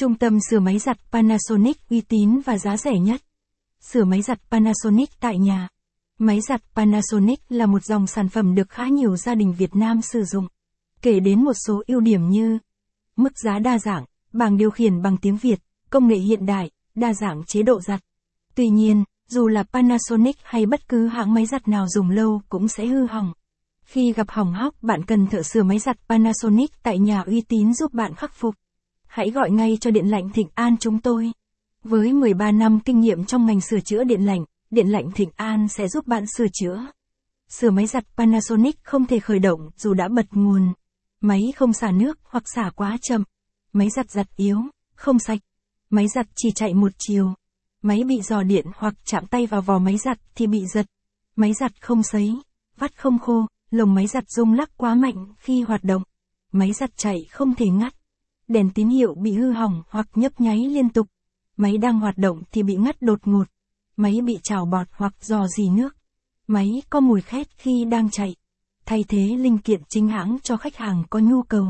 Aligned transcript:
Trung 0.00 0.14
tâm 0.14 0.38
sửa 0.50 0.60
máy 0.60 0.78
giặt 0.78 0.96
Panasonic 1.12 1.88
uy 1.90 2.00
tín 2.00 2.40
và 2.44 2.58
giá 2.58 2.76
rẻ 2.76 2.98
nhất. 2.98 3.20
Sửa 3.80 4.04
máy 4.04 4.22
giặt 4.22 4.38
Panasonic 4.50 5.10
tại 5.20 5.38
nhà. 5.38 5.68
Máy 6.18 6.40
giặt 6.40 6.62
Panasonic 6.74 7.40
là 7.48 7.66
một 7.66 7.84
dòng 7.84 8.06
sản 8.06 8.28
phẩm 8.28 8.54
được 8.54 8.70
khá 8.70 8.88
nhiều 8.88 9.16
gia 9.16 9.34
đình 9.34 9.54
Việt 9.58 9.76
Nam 9.76 10.00
sử 10.02 10.24
dụng. 10.24 10.46
Kể 11.02 11.20
đến 11.20 11.44
một 11.44 11.52
số 11.66 11.82
ưu 11.86 12.00
điểm 12.00 12.28
như 12.28 12.58
mức 13.16 13.32
giá 13.44 13.58
đa 13.58 13.78
dạng, 13.78 14.04
bảng 14.32 14.56
điều 14.56 14.70
khiển 14.70 15.02
bằng 15.02 15.16
tiếng 15.16 15.36
Việt, 15.36 15.60
công 15.90 16.08
nghệ 16.08 16.16
hiện 16.16 16.46
đại, 16.46 16.70
đa 16.94 17.14
dạng 17.14 17.44
chế 17.44 17.62
độ 17.62 17.80
giặt. 17.80 18.00
Tuy 18.54 18.68
nhiên, 18.68 19.04
dù 19.28 19.48
là 19.48 19.62
Panasonic 19.62 20.36
hay 20.42 20.66
bất 20.66 20.88
cứ 20.88 21.06
hãng 21.06 21.34
máy 21.34 21.46
giặt 21.46 21.68
nào 21.68 21.86
dùng 21.88 22.10
lâu 22.10 22.42
cũng 22.48 22.68
sẽ 22.68 22.86
hư 22.86 23.06
hỏng. 23.06 23.32
Khi 23.84 24.12
gặp 24.12 24.30
hỏng 24.30 24.52
hóc, 24.52 24.74
bạn 24.82 25.04
cần 25.04 25.26
thợ 25.26 25.42
sửa 25.42 25.62
máy 25.62 25.78
giặt 25.78 25.96
Panasonic 26.08 26.70
tại 26.82 26.98
nhà 26.98 27.20
uy 27.20 27.40
tín 27.40 27.74
giúp 27.74 27.94
bạn 27.94 28.14
khắc 28.14 28.34
phục. 28.34 28.54
Hãy 29.08 29.30
gọi 29.30 29.50
ngay 29.50 29.78
cho 29.80 29.90
Điện 29.90 30.06
lạnh 30.06 30.30
Thịnh 30.30 30.48
An 30.54 30.76
chúng 30.80 30.98
tôi. 30.98 31.32
Với 31.84 32.12
13 32.12 32.50
năm 32.52 32.80
kinh 32.80 33.00
nghiệm 33.00 33.24
trong 33.24 33.46
ngành 33.46 33.60
sửa 33.60 33.80
chữa 33.80 34.04
điện 34.04 34.26
lạnh, 34.26 34.44
Điện 34.70 34.88
lạnh 34.88 35.10
Thịnh 35.14 35.30
An 35.36 35.68
sẽ 35.68 35.88
giúp 35.88 36.06
bạn 36.06 36.24
sửa 36.36 36.46
chữa. 36.52 36.86
Sửa 37.48 37.70
máy 37.70 37.86
giặt 37.86 38.04
Panasonic 38.16 38.84
không 38.84 39.06
thể 39.06 39.20
khởi 39.20 39.38
động 39.38 39.70
dù 39.76 39.94
đã 39.94 40.08
bật 40.08 40.26
nguồn. 40.30 40.72
Máy 41.20 41.52
không 41.56 41.72
xả 41.72 41.90
nước 41.90 42.18
hoặc 42.22 42.42
xả 42.54 42.70
quá 42.76 42.96
chậm. 43.02 43.24
Máy 43.72 43.90
giặt 43.90 44.10
giặt 44.10 44.26
yếu, 44.36 44.58
không 44.94 45.18
sạch. 45.18 45.40
Máy 45.90 46.08
giặt 46.08 46.26
chỉ 46.36 46.50
chạy 46.50 46.74
một 46.74 46.92
chiều. 46.98 47.34
Máy 47.82 48.04
bị 48.04 48.20
dò 48.22 48.42
điện 48.42 48.66
hoặc 48.76 48.94
chạm 49.04 49.26
tay 49.26 49.46
vào 49.46 49.62
vò 49.62 49.78
máy 49.78 49.96
giặt 49.96 50.18
thì 50.34 50.46
bị 50.46 50.66
giật. 50.66 50.86
Máy 51.36 51.52
giặt 51.52 51.82
không 51.82 52.02
sấy, 52.02 52.42
vắt 52.76 52.96
không 52.96 53.18
khô, 53.18 53.46
lồng 53.70 53.94
máy 53.94 54.06
giặt 54.06 54.24
rung 54.28 54.52
lắc 54.52 54.76
quá 54.76 54.94
mạnh 54.94 55.26
khi 55.38 55.62
hoạt 55.62 55.84
động. 55.84 56.02
Máy 56.52 56.72
giặt 56.72 56.96
chạy 56.96 57.16
không 57.30 57.54
thể 57.54 57.66
ngắt. 57.68 57.94
Đèn 58.48 58.70
tín 58.70 58.88
hiệu 58.88 59.14
bị 59.14 59.32
hư 59.32 59.52
hỏng 59.52 59.82
hoặc 59.88 60.08
nhấp 60.14 60.40
nháy 60.40 60.58
liên 60.58 60.88
tục. 60.88 61.06
Máy 61.56 61.78
đang 61.78 62.00
hoạt 62.00 62.18
động 62.18 62.42
thì 62.52 62.62
bị 62.62 62.76
ngắt 62.76 63.02
đột 63.02 63.18
ngột. 63.24 63.44
Máy 63.96 64.20
bị 64.24 64.38
trào 64.42 64.66
bọt 64.66 64.86
hoặc 64.90 65.14
dò 65.24 65.46
dì 65.56 65.68
nước. 65.68 65.96
Máy 66.46 66.82
có 66.90 67.00
mùi 67.00 67.20
khét 67.20 67.46
khi 67.56 67.84
đang 67.84 68.10
chạy. 68.10 68.36
Thay 68.86 69.04
thế 69.08 69.36
linh 69.38 69.58
kiện 69.58 69.80
chính 69.88 70.08
hãng 70.08 70.38
cho 70.42 70.56
khách 70.56 70.76
hàng 70.76 71.04
có 71.10 71.18
nhu 71.18 71.42
cầu. 71.42 71.66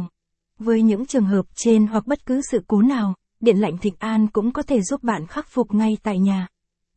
Với 0.58 0.82
những 0.82 1.06
trường 1.06 1.26
hợp 1.26 1.46
trên 1.54 1.86
hoặc 1.86 2.06
bất 2.06 2.26
cứ 2.26 2.40
sự 2.50 2.62
cố 2.66 2.82
nào, 2.82 3.14
Điện 3.40 3.56
lạnh 3.56 3.78
Thịnh 3.78 3.94
An 3.98 4.26
cũng 4.26 4.52
có 4.52 4.62
thể 4.62 4.82
giúp 4.82 5.02
bạn 5.02 5.26
khắc 5.26 5.48
phục 5.48 5.74
ngay 5.74 5.96
tại 6.02 6.18
nhà. 6.18 6.46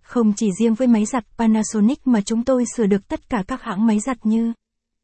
Không 0.01 0.33
chỉ 0.35 0.49
riêng 0.59 0.73
với 0.73 0.87
máy 0.87 1.05
giặt 1.05 1.25
Panasonic 1.37 2.07
mà 2.07 2.21
chúng 2.21 2.43
tôi 2.43 2.65
sửa 2.75 2.85
được 2.85 3.07
tất 3.07 3.29
cả 3.29 3.43
các 3.47 3.61
hãng 3.61 3.85
máy 3.85 3.99
giặt 3.99 4.17
như 4.25 4.53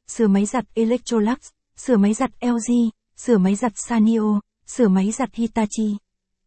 sửa 0.07 0.27
máy 0.27 0.45
giặt 0.45 0.65
Electrolux, 0.73 1.37
sửa 1.75 1.97
máy 1.97 2.13
giặt 2.13 2.31
LG, 2.41 2.89
sửa 3.15 3.37
máy 3.37 3.55
giặt 3.55 3.71
Sanyo, 3.75 4.39
sửa 4.67 4.87
máy 4.87 5.11
giặt 5.11 5.35
Hitachi. 5.35 5.97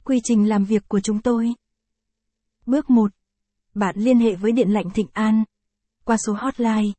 Quy 0.04 0.20
trình 0.24 0.48
làm 0.48 0.64
việc 0.64 0.88
của 0.88 1.00
chúng 1.00 1.22
tôi. 1.22 1.54
Bước 2.66 2.90
1. 2.90 3.10
Bạn 3.74 3.94
liên 3.98 4.18
hệ 4.18 4.34
với 4.34 4.52
Điện 4.52 4.70
lạnh 4.70 4.90
Thịnh 4.90 5.08
An. 5.12 5.44
Qua 6.04 6.16
số 6.26 6.32
hotline. 6.32 6.92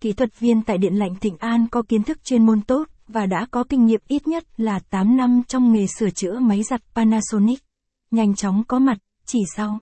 Kỹ 0.00 0.12
thuật 0.12 0.40
viên 0.40 0.62
tại 0.62 0.78
Điện 0.78 0.94
lạnh 0.94 1.14
Thịnh 1.20 1.36
An 1.38 1.66
có 1.70 1.82
kiến 1.88 2.02
thức 2.02 2.24
chuyên 2.24 2.46
môn 2.46 2.60
tốt 2.60 2.88
và 3.08 3.26
đã 3.26 3.46
có 3.50 3.64
kinh 3.64 3.86
nghiệm 3.86 4.00
ít 4.08 4.28
nhất 4.28 4.44
là 4.56 4.78
8 4.90 5.16
năm 5.16 5.42
trong 5.48 5.72
nghề 5.72 5.86
sửa 5.86 6.10
chữa 6.10 6.38
máy 6.38 6.62
giặt 6.62 6.82
Panasonic. 6.94 7.58
Nhanh 8.10 8.34
chóng 8.34 8.62
có 8.68 8.78
mặt, 8.78 8.98
chỉ 9.26 9.38
sau 9.56 9.78